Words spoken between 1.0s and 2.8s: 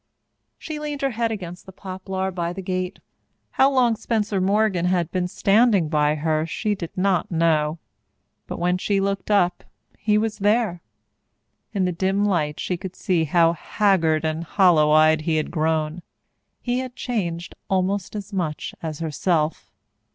her head against the poplar by the